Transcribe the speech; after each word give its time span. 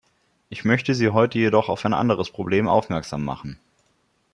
Ich 0.49 0.65
möchte 0.65 0.95
Sie 0.95 1.09
heute 1.11 1.37
jedoch 1.37 1.69
auf 1.69 1.85
ein 1.85 1.93
anderes 1.93 2.31
Problem 2.31 2.67
aufmerksam 2.67 3.23
machen. 3.23 3.59